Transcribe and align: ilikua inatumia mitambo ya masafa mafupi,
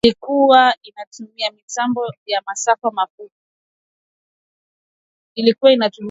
ilikua 0.03 0.75
inatumia 0.83 1.51
mitambo 1.51 2.07
ya 2.25 2.41
masafa 2.47 2.91
mafupi, 2.91 3.33